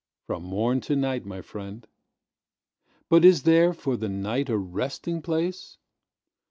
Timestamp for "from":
0.25-0.41